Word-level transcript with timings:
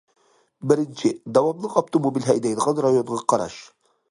بىرىنچى، 0.71 1.11
داۋاملىق 1.39 1.75
ئاپتوموبىل 1.83 2.27
ھەيدەيدىغان 2.31 2.83
رايونىغا 2.89 3.23
قاراش. 3.35 3.63